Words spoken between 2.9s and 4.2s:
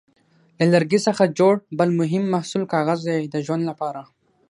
دی د ژوند لپاره.